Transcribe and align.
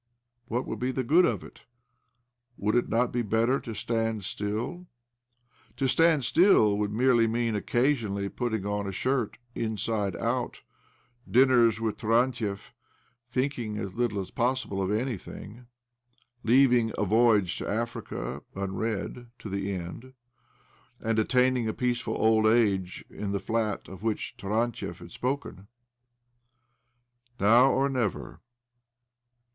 What 0.47 0.65
would 0.65 0.79
be 0.79 0.91
the 0.91 1.03
good 1.03 1.25
of 1.27 1.43
it? 1.43 1.61
Would 2.57 2.73
it 2.73 2.89
not 2.89 3.11
be 3.11 3.21
better 3.21 3.59
to 3.59 3.75
stand 3.75 4.23
still? 4.23 4.87
To 5.77 5.87
stand 5.87 6.25
still 6.25 6.75
would 6.79 6.91
merely 6.91 7.27
mean 7.27 7.55
occasionally 7.55 8.27
putting 8.27 8.65
on 8.65 8.87
a 8.87 8.91
shirt 8.91 9.37
inside 9.53 10.15
out, 10.15 10.63
dinners 11.29 11.79
with 11.79 11.97
Tarantiev, 11.97 12.73
thinking 13.29 13.77
as 13.77 13.93
little 13.93 14.19
as 14.19 14.31
possible 14.31 14.81
of 14.81 14.89
anything, 14.91 15.67
leaving!" 16.41 16.91
A 16.97 17.05
Voyage 17.05 17.59
to 17.59 17.69
Africa" 17.69 18.41
unread 18.55 19.27
to 19.37 19.49
the 19.49 19.71
end, 19.71 20.13
and 20.99 21.19
attaining 21.19 21.67
a 21.67 21.73
peaceful 21.73 22.15
old 22.15 22.47
age 22.47 23.05
in 23.07 23.33
the 23.33 23.39
flat 23.39 23.87
of 23.87 24.01
which 24.01 24.33
Taran 24.35 24.71
tiev 24.73 24.97
had 24.97 25.11
spoken." 25.11 25.67
Now 27.39 27.71
or 27.71 27.87
never." 27.87 28.41